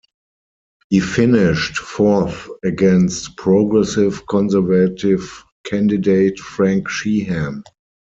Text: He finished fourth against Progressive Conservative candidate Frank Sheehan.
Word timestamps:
He 0.89 0.99
finished 0.99 1.77
fourth 1.77 2.49
against 2.65 3.37
Progressive 3.37 4.25
Conservative 4.25 5.43
candidate 5.63 6.39
Frank 6.39 6.89
Sheehan. 6.89 7.61